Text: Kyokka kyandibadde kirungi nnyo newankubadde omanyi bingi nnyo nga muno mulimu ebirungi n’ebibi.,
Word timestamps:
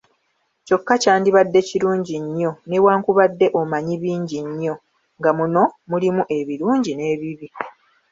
Kyokka 0.65 0.93
kyandibadde 1.01 1.59
kirungi 1.67 2.15
nnyo 2.23 2.51
newankubadde 2.69 3.47
omanyi 3.59 3.95
bingi 4.01 4.39
nnyo 4.47 4.73
nga 5.17 5.31
muno 5.37 5.63
mulimu 5.89 6.23
ebirungi 6.37 6.91
n’ebibi., 6.95 7.47